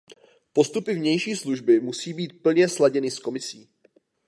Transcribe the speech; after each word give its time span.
Postupy 0.53 0.93
vnější 0.95 1.35
služby 1.35 1.79
musí 1.79 2.13
být 2.13 2.41
plně 2.41 2.67
sladěny 2.69 3.11
s 3.11 3.19
Komisí. 3.19 3.69